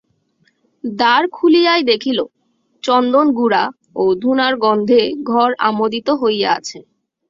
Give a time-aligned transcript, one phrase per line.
[0.83, 2.19] দ্বার খুলিয়াই দেখিল,
[2.83, 3.63] চন্দনগুঁড়া
[3.95, 6.79] ও ধুনার গন্ধে ঘর আমোদিত হইয়াআছে।